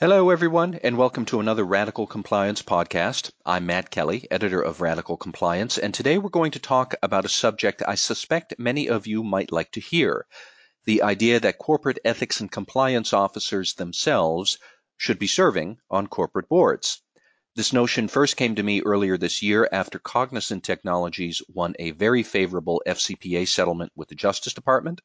[0.00, 3.30] Hello, everyone, and welcome to another Radical Compliance podcast.
[3.46, 7.28] I'm Matt Kelly, editor of Radical Compliance, and today we're going to talk about a
[7.28, 10.26] subject I suspect many of you might like to hear
[10.84, 14.58] the idea that corporate ethics and compliance officers themselves
[14.96, 17.00] should be serving on corporate boards.
[17.56, 22.24] This notion first came to me earlier this year after Cognizant Technologies won a very
[22.24, 25.00] favorable FCPA settlement with the Justice Department,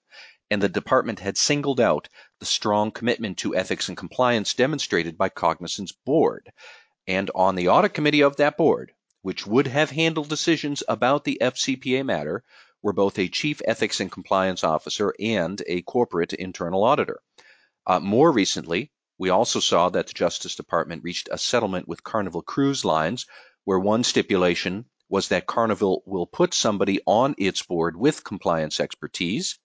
[0.50, 2.10] and the department had singled out
[2.40, 6.52] the strong commitment to ethics and compliance demonstrated by Cognizant's board.
[7.06, 11.38] And on the audit committee of that board, which would have handled decisions about the
[11.40, 12.44] FCPA matter,
[12.82, 17.20] were both a chief ethics and compliance officer and a corporate internal auditor.
[17.86, 22.42] Uh, more recently, we also saw that the Justice Department reached a settlement with Carnival
[22.42, 23.28] Cruise Lines,
[23.66, 29.60] where one stipulation was that Carnival will put somebody on its board with compliance expertise.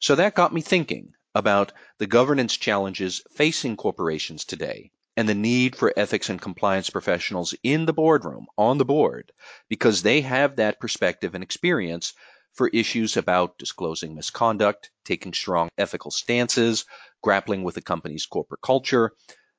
[0.00, 5.76] So that got me thinking about the governance challenges facing corporations today and the need
[5.76, 9.32] for ethics and compliance professionals in the boardroom, on the board,
[9.68, 12.12] because they have that perspective and experience
[12.52, 16.84] for issues about disclosing misconduct, taking strong ethical stances,
[17.22, 19.12] grappling with the company's corporate culture.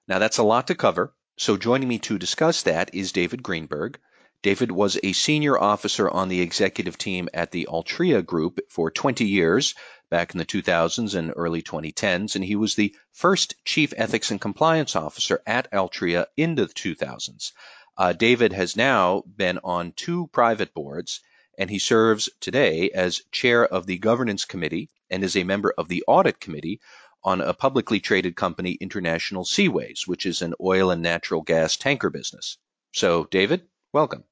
[0.07, 1.13] Now, that's a lot to cover.
[1.37, 3.99] So, joining me to discuss that is David Greenberg.
[4.43, 9.25] David was a senior officer on the executive team at the Altria Group for 20
[9.25, 9.75] years
[10.09, 14.41] back in the 2000s and early 2010s, and he was the first chief ethics and
[14.41, 17.51] compliance officer at Altria in the 2000s.
[17.97, 21.21] Uh, David has now been on two private boards,
[21.57, 25.87] and he serves today as chair of the governance committee and is a member of
[25.87, 26.79] the audit committee
[27.23, 32.09] on a publicly traded company, International Seaways, which is an oil and natural gas tanker
[32.09, 32.57] business.
[32.93, 33.61] So, David,
[33.93, 34.23] welcome.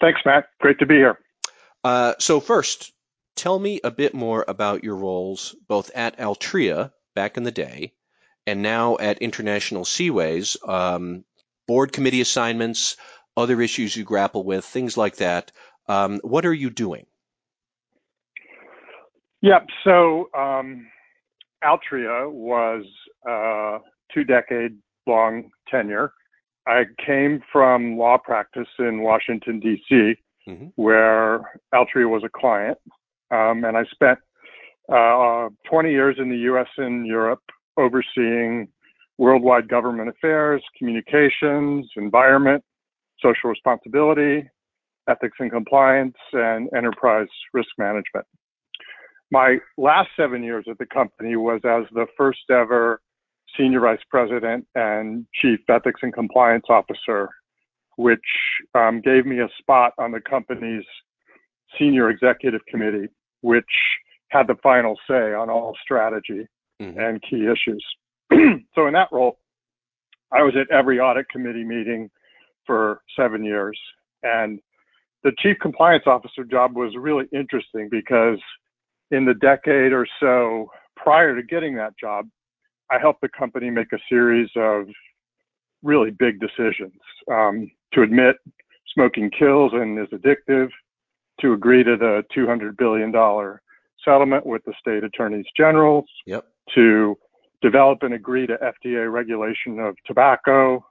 [0.00, 0.48] Thanks, Matt.
[0.60, 1.18] Great to be here.
[1.82, 2.92] Uh, so, first,
[3.34, 7.92] tell me a bit more about your roles both at Altria back in the day
[8.46, 11.24] and now at International Seaways, um,
[11.66, 12.96] board committee assignments,
[13.36, 15.52] other issues you grapple with, things like that.
[15.88, 17.06] Um, what are you doing?
[19.42, 19.66] Yep.
[19.84, 20.86] So, um,
[21.64, 22.84] Altria was
[23.26, 23.78] a
[24.12, 26.12] two decade long tenure.
[26.66, 30.16] I came from law practice in Washington, D.C.,
[30.48, 30.66] mm-hmm.
[30.74, 31.40] where
[31.72, 32.78] Altria was a client.
[33.30, 34.18] Um, and I spent
[34.92, 37.42] uh, 20 years in the US and Europe
[37.76, 38.68] overseeing
[39.18, 42.62] worldwide government affairs, communications, environment,
[43.26, 44.48] social responsibility,
[45.08, 48.26] ethics and compliance, and enterprise risk management.
[49.30, 53.00] My last seven years at the company was as the first ever
[53.58, 57.28] senior vice president and chief ethics and compliance officer,
[57.96, 58.20] which
[58.74, 60.84] um, gave me a spot on the company's
[61.78, 63.08] senior executive committee,
[63.40, 63.64] which
[64.28, 66.46] had the final say on all strategy
[66.80, 66.98] mm-hmm.
[66.98, 67.84] and key issues.
[68.74, 69.38] so in that role,
[70.32, 72.10] I was at every audit committee meeting
[72.66, 73.78] for seven years.
[74.22, 74.60] And
[75.22, 78.38] the chief compliance officer job was really interesting because
[79.10, 82.26] in the decade or so prior to getting that job,
[82.90, 84.86] I helped the company make a series of
[85.82, 86.94] really big decisions
[87.30, 88.36] um, to admit
[88.94, 90.68] smoking kills and is addictive,
[91.40, 93.12] to agree to the $200 billion
[94.04, 96.46] settlement with the state attorneys generals, yep.
[96.74, 97.16] to
[97.62, 100.84] develop and agree to FDA regulation of tobacco,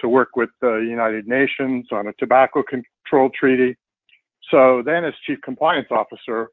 [0.00, 3.76] to work with the United Nations on a tobacco control treaty.
[4.50, 6.50] So then, as chief compliance officer,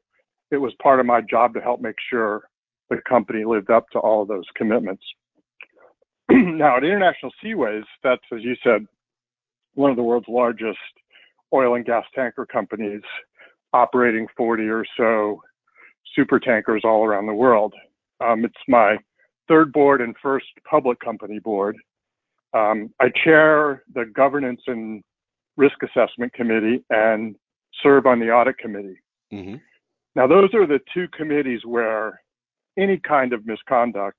[0.50, 2.48] it was part of my job to help make sure
[2.90, 5.02] the company lived up to all of those commitments.
[6.30, 8.86] now, at International Seaways, that's, as you said,
[9.74, 10.78] one of the world's largest
[11.52, 13.02] oil and gas tanker companies
[13.72, 15.40] operating 40 or so
[16.14, 17.74] super tankers all around the world.
[18.24, 18.96] Um, it's my
[19.48, 21.76] third board and first public company board.
[22.54, 25.02] Um, I chair the governance and
[25.56, 27.36] risk assessment committee and
[27.82, 29.00] serve on the audit committee.
[29.32, 29.56] Mm-hmm.
[30.14, 32.20] Now, those are the two committees where
[32.78, 34.18] any kind of misconduct,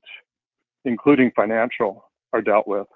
[0.83, 2.87] including financial, are dealt with.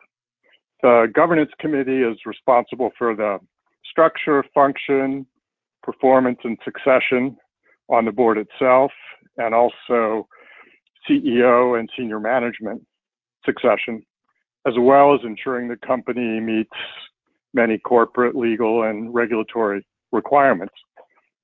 [0.81, 3.39] The governance committee is responsible for the
[3.89, 5.25] structure, function,
[5.83, 7.37] performance, and succession
[7.89, 8.91] on the board itself,
[9.37, 10.27] and also
[11.09, 12.81] CEO and senior management
[13.45, 14.03] succession,
[14.67, 16.69] as well as ensuring the company meets
[17.53, 20.73] many corporate, legal, and regulatory requirements.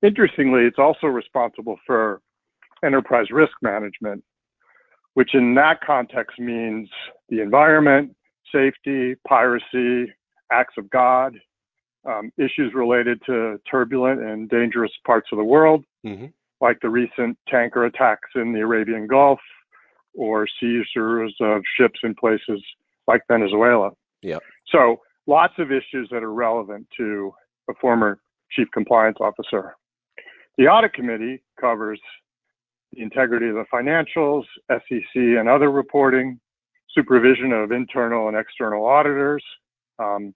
[0.02, 2.20] Interestingly, it's also responsible for
[2.84, 4.22] enterprise risk management,
[5.14, 6.88] which in that context means
[7.28, 8.14] the environment,
[8.52, 10.12] safety, piracy,
[10.52, 11.36] acts of God,
[12.06, 16.26] um, issues related to turbulent and dangerous parts of the world, mm-hmm.
[16.60, 19.40] like the recent tanker attacks in the Arabian Gulf
[20.14, 22.62] or seizures of ships in places
[23.06, 23.90] like Venezuela.
[24.22, 24.38] Yeah.
[24.68, 27.32] So lots of issues that are relevant to
[27.68, 28.20] a former
[28.50, 29.74] chief compliance officer.
[30.58, 32.00] The audit committee covers
[32.92, 36.40] the integrity of the financials, SEC and other reporting,
[36.90, 39.44] supervision of internal and external auditors.
[39.98, 40.34] Um,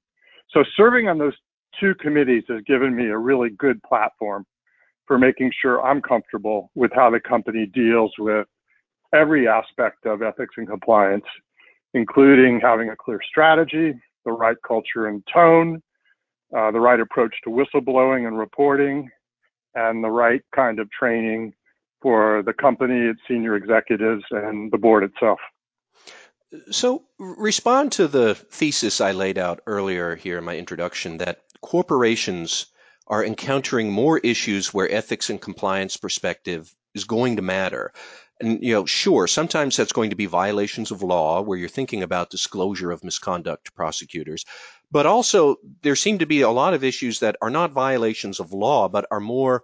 [0.51, 1.35] so serving on those
[1.79, 4.45] two committees has given me a really good platform
[5.07, 8.47] for making sure I'm comfortable with how the company deals with
[9.13, 11.25] every aspect of ethics and compliance,
[11.95, 13.95] including having a clear strategy,
[14.25, 15.83] the right culture and tone,
[16.57, 19.11] uh, the right approach to whistleblowing and reporting,
[19.75, 21.53] and the right kind of training
[22.03, 25.39] for the company, its senior executives, and the board itself.
[26.71, 32.67] So, respond to the thesis I laid out earlier here in my introduction that corporations
[33.07, 37.93] are encountering more issues where ethics and compliance perspective is going to matter.
[38.41, 42.03] And, you know, sure, sometimes that's going to be violations of law where you're thinking
[42.03, 44.47] about disclosure of misconduct to prosecutors.
[44.91, 48.53] But also, there seem to be a lot of issues that are not violations of
[48.53, 49.63] law, but are more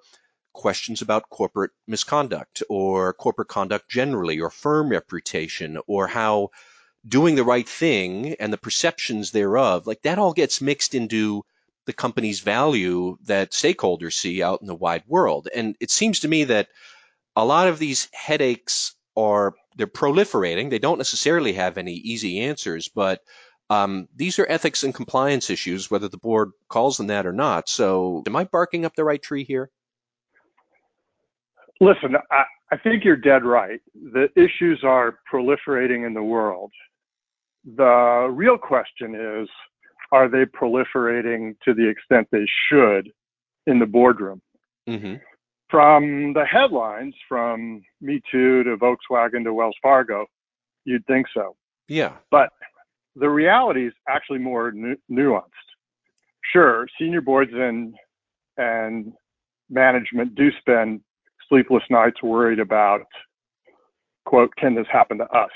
[0.52, 6.50] questions about corporate misconduct or corporate conduct generally or firm reputation or how
[7.06, 11.44] doing the right thing and the perceptions thereof, like that all gets mixed into
[11.87, 15.49] the company's value that stakeholders see out in the wide world.
[15.55, 16.69] And it seems to me that
[17.37, 20.71] a lot of these headaches are they're proliferating.
[20.71, 23.21] They don't necessarily have any easy answers, but
[23.69, 27.69] um, these are ethics and compliance issues, whether the board calls them that or not.
[27.69, 29.71] So, am I barking up the right tree here?
[31.81, 33.81] Listen, I, I think you're dead right.
[33.94, 36.73] The issues are proliferating in the world.
[37.77, 39.49] The real question is
[40.12, 43.11] are they proliferating to the extent they should
[43.67, 44.41] in the boardroom?
[44.89, 45.17] Mm-hmm.
[45.69, 50.27] From the headlines, from Me Too to Volkswagen to Wells Fargo,
[50.85, 51.57] you'd think so.
[51.89, 52.13] Yeah.
[52.31, 52.51] But
[53.17, 55.43] the reality is actually more nu- nuanced.
[56.53, 57.95] Sure, senior boards and
[58.57, 59.13] and
[59.69, 61.01] management do spend
[61.49, 63.03] sleepless nights worried about
[64.25, 65.51] quote can this happen to us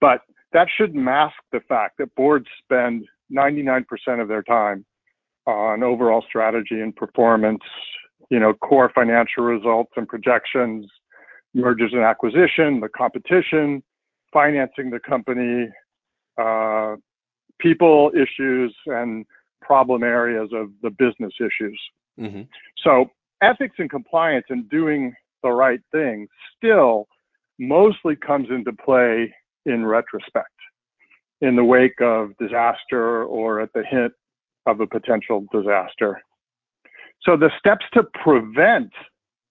[0.00, 0.22] but
[0.52, 3.84] that should mask the fact that boards spend 99%
[4.20, 4.84] of their time
[5.46, 7.62] on overall strategy and performance
[8.30, 10.86] you know core financial results and projections
[11.54, 13.82] mergers and acquisition the competition
[14.32, 15.68] financing the company
[16.40, 16.94] uh,
[17.58, 19.26] people issues and
[19.60, 21.80] problem areas of the business issues
[22.18, 22.42] mm-hmm.
[22.82, 23.06] so
[23.42, 27.06] ethics and compliance and doing the right thing still
[27.58, 29.32] mostly comes into play
[29.66, 30.48] in retrospect,
[31.40, 34.12] in the wake of disaster or at the hint
[34.66, 36.20] of a potential disaster.
[37.22, 38.90] So the steps to prevent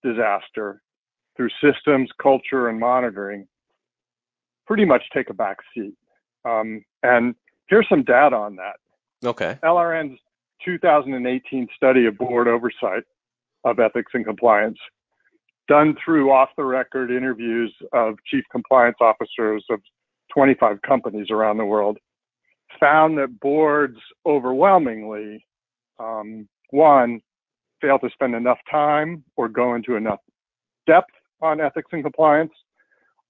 [0.03, 0.81] disaster
[1.35, 3.47] through systems, culture, and monitoring
[4.65, 5.93] pretty much take a back seat.
[6.45, 7.35] Um, and
[7.67, 9.27] here's some data on that.
[9.27, 9.57] Okay.
[9.63, 10.19] LRN's
[10.65, 13.03] 2018 study of board oversight
[13.63, 14.77] of ethics and compliance,
[15.67, 19.79] done through off the record interviews of chief compliance officers of
[20.33, 21.97] 25 companies around the world,
[22.79, 25.45] found that boards overwhelmingly,
[25.99, 27.21] um, one,
[27.81, 30.19] fail to spend enough time or go into enough
[30.87, 31.11] depth
[31.41, 32.51] on ethics and compliance,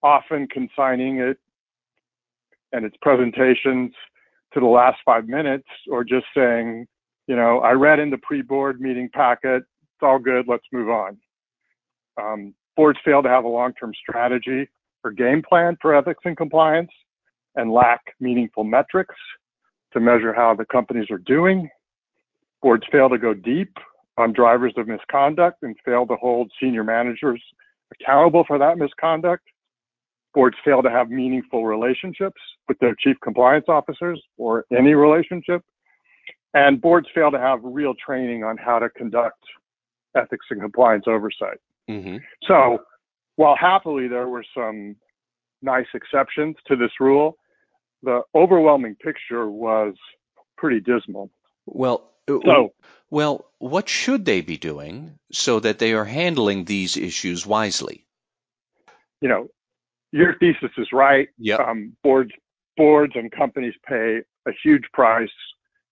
[0.04, 1.38] often consigning it
[2.72, 3.92] and its presentations
[4.54, 6.88] to the last five minutes or just saying,
[7.28, 9.64] you know, I read in the pre-board meeting packet
[10.00, 10.46] it's all good.
[10.48, 11.18] Let's move on.
[12.22, 14.70] Um, boards fail to have a long-term strategy
[15.04, 16.92] or game plan for ethics and compliance
[17.56, 19.16] and lack meaningful metrics
[19.92, 21.70] to measure how the companies are doing.
[22.62, 23.74] Boards fail to go deep
[24.20, 27.42] on drivers of misconduct and fail to hold senior managers
[27.94, 29.44] accountable for that misconduct.
[30.34, 35.64] Boards fail to have meaningful relationships with their chief compliance officers or any relationship.
[36.54, 39.40] And boards fail to have real training on how to conduct
[40.16, 41.60] ethics and compliance oversight.
[41.90, 42.18] Mm-hmm.
[42.48, 42.80] So
[43.36, 44.96] while happily there were some
[45.62, 47.38] nice exceptions to this rule,
[48.04, 49.94] the overwhelming picture was
[50.58, 51.30] pretty dismal.
[51.66, 52.74] Well, so,
[53.10, 58.06] well, what should they be doing so that they are handling these issues wisely?
[59.22, 59.48] You know,
[60.12, 61.30] your thesis is right.
[61.38, 61.56] Yeah.
[61.56, 62.32] Um, boards,
[62.78, 65.30] boards and companies pay a huge price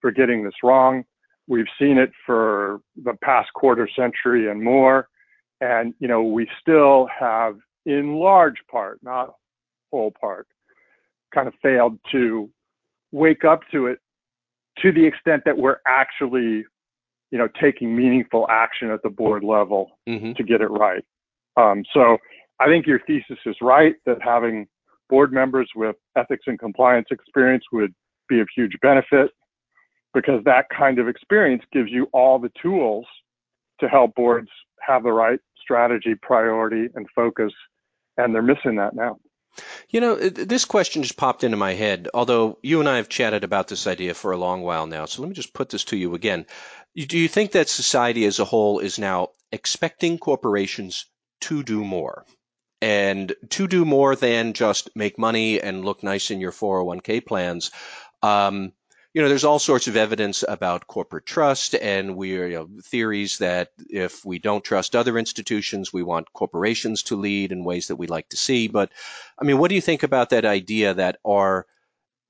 [0.01, 1.05] for getting this wrong.
[1.49, 5.09] We've seen it for the past quarter century and more.
[5.61, 9.35] And, you know, we still have, in large part, not
[9.91, 10.47] whole part,
[11.35, 12.51] kind of failed to
[13.13, 14.01] wake up to it
[14.83, 16.65] to the extent that we're actually,
[17.31, 20.33] you know, taking meaningful action at the board level mm-hmm.
[20.33, 21.05] to get it right.
[21.57, 22.19] Um, so
[22.61, 24.67] I think your thesis is right that having
[25.09, 27.95] board members with ethics and compliance experience would
[28.29, 29.31] be of huge benefit
[30.15, 33.07] because that kind of experience gives you all the tools
[33.81, 34.49] to help boards
[34.81, 37.53] have the right strategy, priority, and focus.
[38.17, 39.19] And they're missing that now.
[39.89, 43.45] You know, this question just popped into my head, although you and I have chatted
[43.45, 45.07] about this idea for a long while now.
[45.07, 46.47] So let me just put this to you again.
[46.95, 51.07] Do you think that society as a whole is now expecting corporations
[51.43, 52.25] to do more?
[52.83, 57.71] And to do more than just make money and look nice in your 401k plans.
[58.23, 58.73] Um,
[59.17, 63.39] you know, there's all sorts of evidence about corporate trust, and we're you know, theories
[63.39, 67.97] that if we don't trust other institutions, we want corporations to lead in ways that
[67.97, 68.69] we like to see.
[68.69, 68.93] But
[69.39, 71.65] I mean, what do you think about that idea that are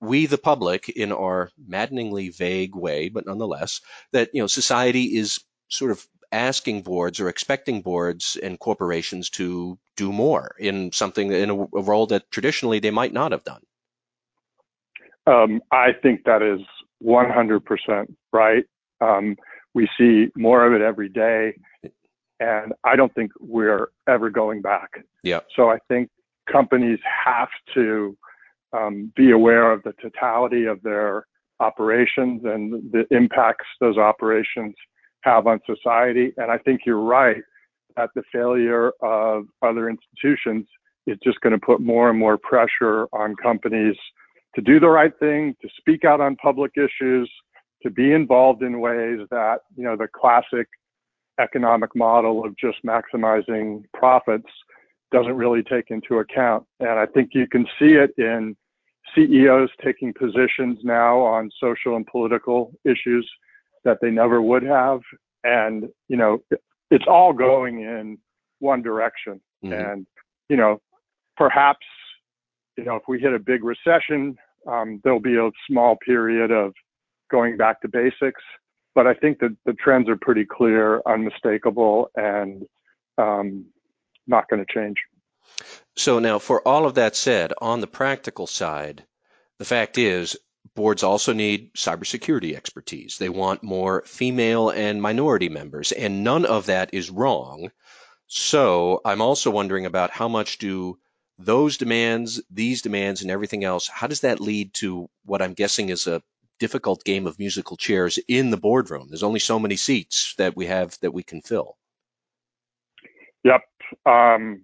[0.00, 3.80] we, the public, in our maddeningly vague way, but nonetheless,
[4.12, 9.76] that you know, society is sort of asking boards or expecting boards and corporations to
[9.96, 13.62] do more in something in a, a role that traditionally they might not have done?
[15.26, 16.61] Um, I think that is
[17.04, 18.64] 100% right.
[19.00, 19.37] Um,
[19.75, 21.54] we see more of it every day,
[22.40, 25.04] and I don't think we're ever going back.
[25.23, 25.40] Yeah.
[25.54, 26.09] So I think
[26.50, 28.16] companies have to
[28.73, 31.26] um, be aware of the totality of their
[31.61, 34.75] operations and the impacts those operations
[35.23, 36.33] have on society.
[36.37, 37.42] And I think you're right
[37.97, 40.66] that the failure of other institutions
[41.06, 43.97] is just going to put more and more pressure on companies
[44.56, 47.30] to do the right thing, to speak out on public issues,
[47.82, 50.66] to be involved in ways that, you know, the classic
[51.38, 54.48] economic model of just maximizing profits
[55.12, 56.64] doesn't really take into account.
[56.80, 58.56] And I think you can see it in
[59.14, 63.28] CEOs taking positions now on social and political issues
[63.84, 65.00] that they never would have.
[65.44, 66.42] And, you know,
[66.90, 68.18] it's all going in
[68.58, 69.40] one direction.
[69.64, 69.72] Mm-hmm.
[69.72, 70.06] And,
[70.48, 70.80] you know,
[71.36, 71.86] perhaps,
[72.76, 74.36] you know, if we hit a big recession,
[74.66, 76.73] um, there'll be a small period of
[77.30, 78.42] going back to basics,
[78.94, 82.66] but I think that the trends are pretty clear, unmistakable, and
[83.18, 83.66] um,
[84.26, 84.96] not going to change.
[85.96, 89.04] So now, for all of that said, on the practical side,
[89.58, 90.37] the fact is
[90.75, 93.18] boards also need cybersecurity expertise.
[93.18, 97.70] They want more female and minority members, and none of that is wrong.
[98.26, 100.99] So I'm also wondering about how much do
[101.38, 105.90] those demands, these demands, and everything else, how does that lead to what I'm guessing
[105.90, 106.22] is a
[106.58, 109.08] difficult game of musical chairs in the boardroom?
[109.08, 111.76] There's only so many seats that we have that we can fill.
[113.44, 113.62] Yep.
[114.06, 114.62] Um,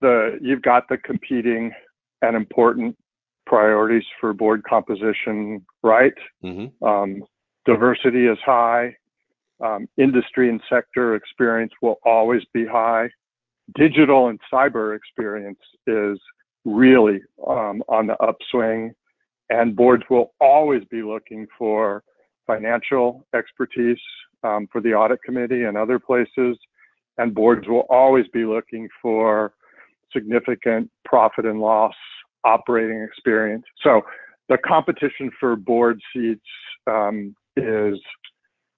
[0.00, 1.72] the you've got the competing
[2.20, 2.96] and important
[3.46, 6.12] priorities for board composition right.
[6.44, 6.84] Mm-hmm.
[6.84, 7.22] Um,
[7.64, 8.96] diversity is high.
[9.60, 13.10] Um, industry and sector experience will always be high
[13.74, 16.18] digital and cyber experience is
[16.64, 18.94] really um, on the upswing,
[19.50, 22.02] and boards will always be looking for
[22.46, 23.98] financial expertise
[24.42, 26.56] um, for the audit committee and other places,
[27.18, 29.52] and boards will always be looking for
[30.12, 31.94] significant profit and loss
[32.44, 33.64] operating experience.
[33.82, 34.02] So
[34.48, 36.40] the competition for board seats
[36.86, 37.98] um, is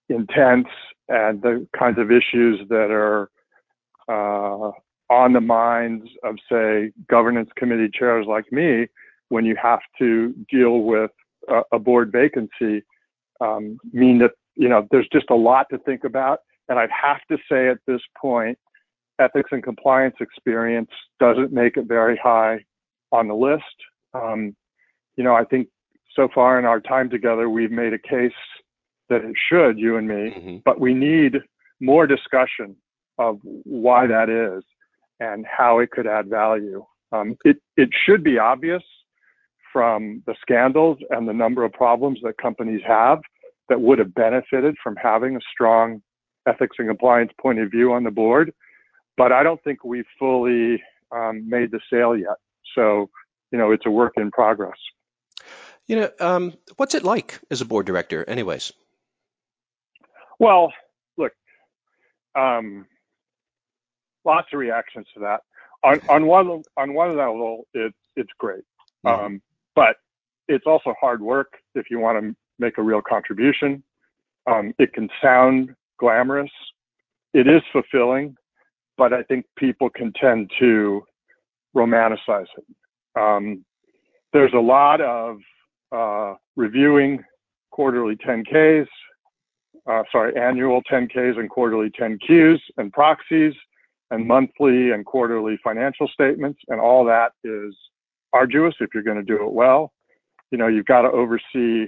[0.09, 0.67] intense,
[1.09, 3.31] and the kinds of issues that are
[4.11, 8.87] on the minds of, say, governance committee chairs like me
[9.29, 11.11] when you have to deal with
[11.49, 12.83] a, a board vacancy
[13.41, 16.41] um, mean that, you know, there's just a lot to think about.
[16.69, 18.59] And I'd have to say at this point,
[19.19, 22.65] ethics and compliance experience doesn't make it very high
[23.13, 23.65] on the list.
[24.15, 24.55] Um,
[25.17, 25.69] you know, I think
[26.15, 28.33] so far in our time together, we've made a case
[29.09, 30.57] that it should, you and me, mm-hmm.
[30.65, 31.39] but we need
[31.81, 32.77] more discussion
[33.21, 34.65] of why that is
[35.21, 36.85] and how it could add value.
[37.13, 38.83] Um, it, it should be obvious
[39.73, 43.21] from the scandals and the number of problems that companies have
[43.69, 46.03] that would have benefited from having a strong
[46.49, 48.53] ethics and compliance point of view on the board.
[49.17, 52.37] But I don't think we've fully um, made the sale yet.
[52.75, 53.11] So,
[53.53, 54.79] you know, it's a work in progress.
[55.87, 58.73] You know, um, what's it like as a board director, anyways?
[60.39, 60.73] Well,
[61.19, 61.33] look,
[62.35, 62.87] um,
[64.25, 65.41] lots of reactions to that.
[65.83, 68.65] On on one on one level, it's it's great,
[69.05, 69.25] mm-hmm.
[69.25, 69.43] um,
[69.75, 69.97] but
[70.49, 73.83] it's also hard work if you want to make a real contribution.
[74.47, 76.51] Um, it can sound glamorous.
[77.33, 78.37] It is fulfilling,
[78.99, 81.05] but I think people can tend to
[81.75, 82.65] romanticize it.
[83.19, 83.65] Um,
[84.33, 85.39] there's a lot of
[85.93, 87.23] uh, reviewing
[87.71, 88.87] quarterly 10Ks,
[89.89, 93.55] uh, sorry, annual 10Ks and quarterly 10Qs and proxies
[94.11, 97.75] and monthly and quarterly financial statements, and all that is
[98.33, 99.93] arduous if you're going to do it well.
[100.51, 101.87] You know, you've got to oversee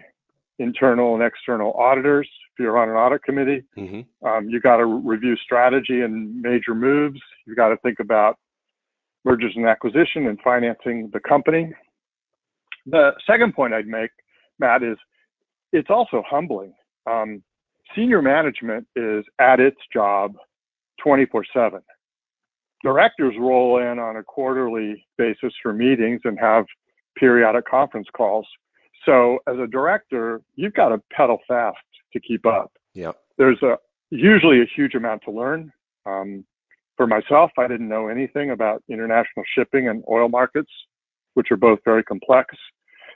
[0.59, 3.65] internal and external auditors if you're on an audit committee.
[3.77, 4.27] Mm-hmm.
[4.27, 7.21] Um, you got to review strategy and major moves.
[7.47, 8.39] You've got to think about
[9.25, 11.73] mergers and acquisition and financing the company.
[12.87, 14.11] The second point I'd make,
[14.59, 14.97] Matt, is
[15.73, 16.75] it's also humbling.
[17.09, 17.43] Um,
[17.97, 20.37] senior management is at its job
[21.03, 21.81] 24 7.
[22.83, 26.65] Directors roll in on a quarterly basis for meetings and have
[27.17, 28.47] periodic conference calls.
[29.05, 31.79] So as a director, you've got to pedal fast
[32.13, 32.73] to keep up.
[32.95, 33.13] Yeah.
[33.39, 33.77] There's a
[34.11, 35.73] usually a huge amount to learn.
[36.07, 36.45] Um,
[36.97, 40.71] for myself, I didn't know anything about international shipping and oil markets,
[41.35, 42.55] which are both very complex.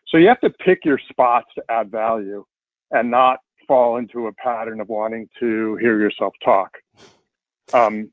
[0.08, 2.44] So you have to pick your spots to add value
[2.92, 6.70] and not fall into a pattern of wanting to hear yourself talk.
[7.74, 8.10] Um,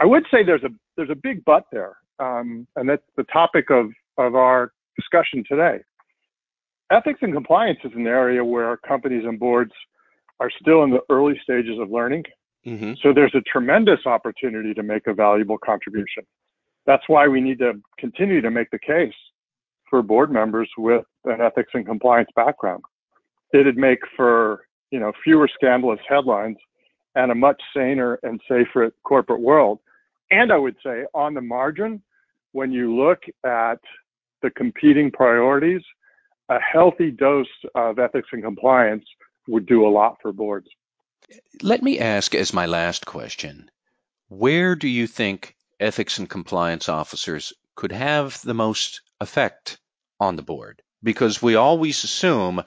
[0.00, 3.70] I would say there's a there's a big but there, um, and that's the topic
[3.70, 5.78] of of our discussion today.
[6.90, 9.72] Ethics and compliance is an area where companies and boards
[10.40, 12.24] are still in the early stages of learning.
[12.66, 12.94] Mm-hmm.
[13.02, 16.24] So there's a tremendous opportunity to make a valuable contribution.
[16.86, 19.14] That's why we need to continue to make the case
[19.88, 22.82] for board members with an ethics and compliance background.
[23.52, 26.56] It'd make for you know fewer scandalous headlines
[27.14, 29.78] and a much saner and safer corporate world.
[30.32, 32.02] And I would say on the margin,
[32.52, 33.78] when you look at
[34.40, 35.82] the competing priorities,
[36.48, 39.04] a healthy dose of ethics and compliance
[39.46, 40.68] would do a lot for boards.
[41.62, 43.70] Let me ask as my last question
[44.28, 49.78] where do you think ethics and compliance officers could have the most effect
[50.18, 50.82] on the board?
[51.02, 52.62] Because we always assume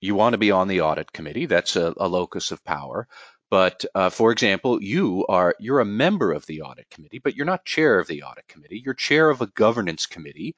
[0.00, 3.08] you want to be on the audit committee, that's a, a locus of power.
[3.50, 7.46] But uh, for example, you are you're a member of the audit committee, but you're
[7.46, 8.82] not chair of the audit committee.
[8.84, 10.54] You're chair of a governance committee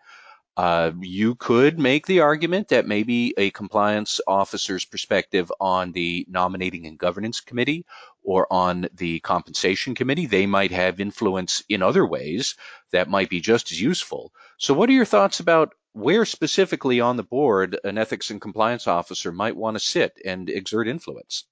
[0.57, 6.87] uh, you could make the argument that maybe a compliance officer's perspective on the nominating
[6.87, 7.87] and governance committee
[8.23, 12.57] or on the compensation committee, they might have influence in other ways
[12.93, 14.33] that might be just as useful.
[14.59, 18.87] So, what are your thoughts about where specifically on the board an ethics and compliance
[18.87, 21.45] officer might want to sit and exert influence?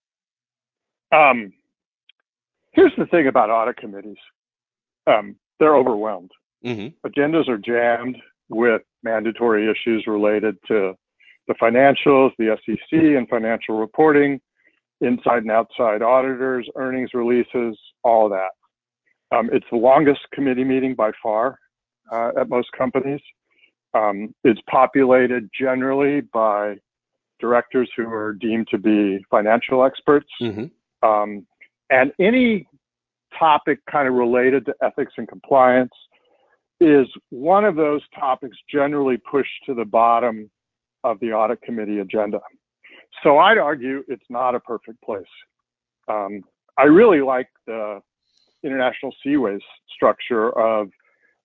[1.12, 1.52] Um,
[2.72, 4.16] here's the thing about audit committees
[5.06, 6.30] um, they're overwhelmed.
[6.64, 7.08] Mm-hmm.
[7.08, 8.16] Agendas are jammed
[8.48, 10.94] with mandatory issues related to
[11.46, 14.40] the financials, the SEC and financial reporting,
[15.00, 18.50] inside and outside auditors, earnings releases, all that.
[19.36, 21.58] Um, it's the longest committee meeting by far
[22.12, 23.20] uh, at most companies.
[23.94, 26.76] Um, it's populated generally by
[27.40, 30.28] directors who are deemed to be financial experts.
[30.42, 30.64] Mm-hmm.
[31.02, 31.46] Um,
[31.90, 32.66] and any
[33.38, 35.92] topic kind of related to ethics and compliance
[36.80, 40.50] is one of those topics generally pushed to the bottom
[41.04, 42.40] of the audit committee agenda.
[43.22, 45.24] So I'd argue it's not a perfect place.
[46.08, 46.42] Um,
[46.76, 48.00] I really like the
[48.62, 49.60] International Seaways
[49.94, 50.88] structure of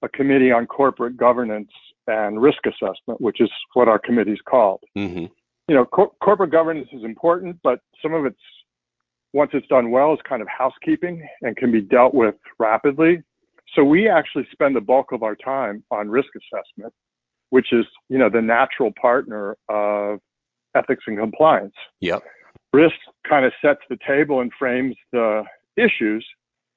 [0.01, 1.71] a committee on corporate governance
[2.07, 4.81] and risk assessment, which is what our committee is called.
[4.97, 5.25] Mm-hmm.
[5.69, 8.37] You know, cor- corporate governance is important, but some of it's
[9.33, 13.21] once it's done well is kind of housekeeping and can be dealt with rapidly.
[13.75, 16.93] So we actually spend the bulk of our time on risk assessment,
[17.49, 20.19] which is, you know, the natural partner of
[20.75, 21.73] ethics and compliance.
[22.01, 22.23] Yep.
[22.71, 22.95] Risk
[23.27, 25.43] kind of sets the table and frames the
[25.75, 26.25] issues,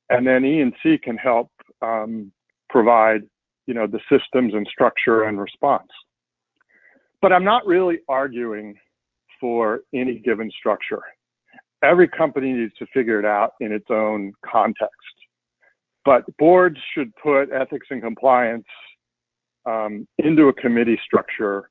[0.09, 1.51] and then E and C can help
[1.83, 2.33] um,
[2.71, 3.23] provide,
[3.67, 5.89] you know, the systems and structure and response.
[7.21, 8.77] But I'm not really arguing
[9.41, 11.03] for any given structure.
[11.83, 14.95] Every company needs to figure it out in its own context.
[16.05, 18.67] But boards should put ethics and compliance
[19.67, 21.71] um, into a committee structure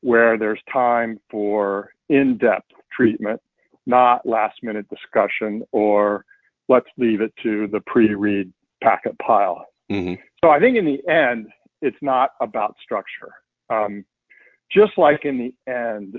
[0.00, 3.40] where there's time for in-depth treatment,
[3.86, 6.24] not last-minute discussion or
[6.68, 9.64] let's leave it to the pre-read packet pile.
[9.90, 10.20] Mm-hmm.
[10.44, 11.46] So I think in the end,
[11.82, 13.32] it's not about structure.
[13.70, 14.04] Um,
[14.70, 16.16] just like in the end,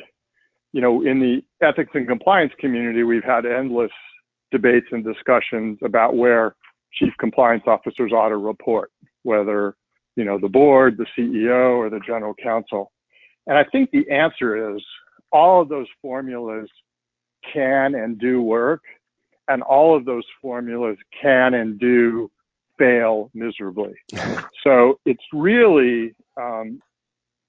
[0.74, 3.92] you know, in the ethics and compliance community, we've had endless
[4.52, 6.56] debates and discussions about where
[6.94, 8.92] chief compliance officers ought to report,
[9.24, 9.76] whether
[10.16, 12.92] you know the board, the CEO, or the general counsel.
[13.46, 14.84] And I think the answer is
[15.32, 16.70] all of those formulas
[17.54, 18.82] can and do work,
[19.48, 22.30] and all of those formulas can and do
[22.78, 23.94] fail miserably.
[24.64, 26.82] so it's really um,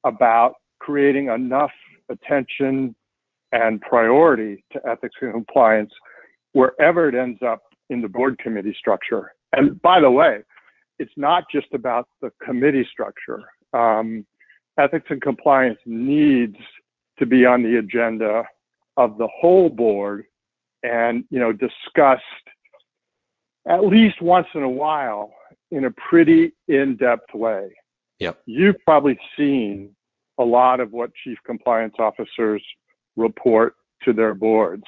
[0.05, 1.73] about creating enough
[2.09, 2.95] attention
[3.53, 5.93] and priority to ethics and compliance
[6.53, 9.33] wherever it ends up in the board committee structure.
[9.53, 10.41] And by the way,
[10.99, 13.43] it's not just about the committee structure.
[13.73, 14.27] Um,
[14.79, 16.57] ethics and compliance needs
[17.19, 18.45] to be on the agenda
[18.97, 20.25] of the whole board
[20.83, 22.23] and, you know, discussed
[23.69, 25.33] at least once in a while
[25.71, 27.71] in a pretty in-depth way.
[28.19, 28.41] Yep.
[28.47, 29.95] You've probably seen
[30.39, 32.63] a lot of what chief compliance officers
[33.19, 34.85] report to their boards.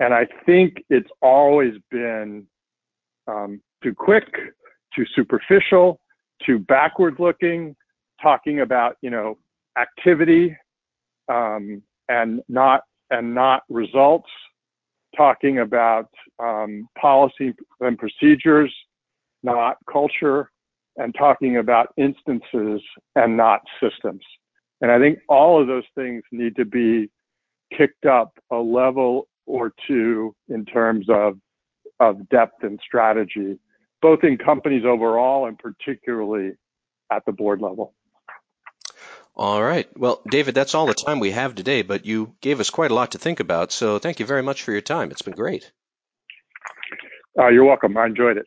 [0.00, 2.46] And I think it's always been
[3.26, 4.28] um, too quick,
[4.94, 6.00] too superficial,
[6.44, 7.76] too backward looking,
[8.22, 9.38] talking about, you know,
[9.78, 10.56] activity
[11.28, 14.28] um, and not and not results,
[15.16, 16.08] talking about
[16.42, 18.74] um, policy and procedures,
[19.42, 20.50] not culture,
[20.96, 22.80] and talking about instances
[23.16, 24.22] and not systems.
[24.80, 27.10] And I think all of those things need to be
[27.76, 31.38] kicked up a level or two in terms of,
[32.00, 33.58] of depth and strategy,
[34.00, 36.52] both in companies overall and particularly
[37.10, 37.94] at the board level.
[39.36, 39.88] All right.
[39.98, 42.94] Well, David, that's all the time we have today, but you gave us quite a
[42.94, 43.72] lot to think about.
[43.72, 45.10] So thank you very much for your time.
[45.10, 45.72] It's been great.
[47.36, 47.96] Uh, you're welcome.
[47.96, 48.46] I enjoyed it.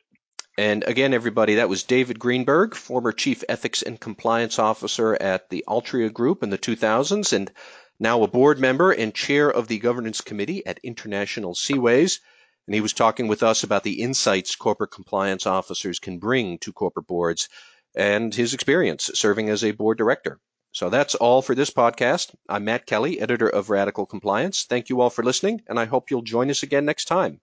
[0.57, 5.65] And again, everybody, that was David Greenberg, former Chief Ethics and Compliance Officer at the
[5.67, 7.51] Altria Group in the 2000s, and
[7.99, 12.19] now a board member and chair of the Governance Committee at International Seaways.
[12.67, 16.73] And he was talking with us about the insights corporate compliance officers can bring to
[16.73, 17.49] corporate boards
[17.95, 20.39] and his experience serving as a board director.
[20.71, 22.35] So that's all for this podcast.
[22.47, 24.65] I'm Matt Kelly, editor of Radical Compliance.
[24.69, 27.41] Thank you all for listening, and I hope you'll join us again next time.